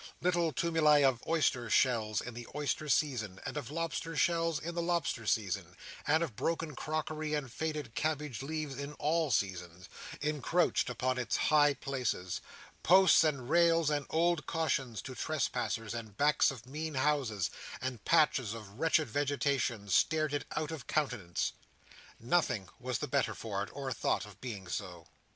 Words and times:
Little 0.19 0.51
tumuli 0.51 1.03
of 1.03 1.21
oyster 1.27 1.69
shells 1.69 2.21
in 2.21 2.33
the 2.33 2.47
oyster 2.55 2.89
season, 2.89 3.39
and 3.45 3.55
of 3.55 3.69
lobster 3.69 4.15
shells 4.15 4.57
in 4.59 4.73
the 4.73 4.81
lobster 4.81 5.27
season, 5.27 5.75
and 6.07 6.23
of 6.23 6.35
broken 6.35 6.75
crockery 6.75 7.35
and 7.35 7.51
faded 7.53 7.93
cabbage 7.93 8.41
leaves 8.41 8.79
in 8.79 8.93
all 8.93 9.29
seasons, 9.29 9.89
encroached 10.19 10.89
upon 10.89 11.19
its 11.19 11.37
high 11.37 11.75
places. 11.75 12.41
Posts, 12.81 13.23
and 13.25 13.47
rails, 13.47 13.91
and 13.91 14.07
old 14.09 14.47
cautions 14.47 15.03
to 15.03 15.13
trespassers, 15.13 15.93
and 15.93 16.17
backs 16.17 16.49
of 16.49 16.65
mean 16.65 16.95
houses, 16.95 17.51
and 17.79 18.03
patches 18.03 18.55
of 18.55 18.79
wretched 18.79 19.07
vegetation, 19.07 19.87
stared 19.87 20.33
it 20.33 20.45
out 20.55 20.71
of 20.71 20.87
countenance. 20.87 21.51
Nothing 22.19 22.69
was 22.79 22.97
the 22.97 23.07
better 23.07 23.35
for 23.35 23.61
it, 23.61 23.69
or 23.71 23.93
thought 23.93 24.25
of 24.25 24.41
being 24.41 24.65
so. 24.65 25.05